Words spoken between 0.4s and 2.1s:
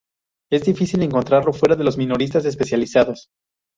Es difícil encontrarlo fuera de los